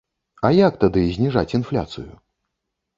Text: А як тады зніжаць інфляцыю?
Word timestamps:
А 0.47 0.51
як 0.67 0.73
тады 0.85 1.05
зніжаць 1.19 1.47
інфляцыю? 1.61 2.11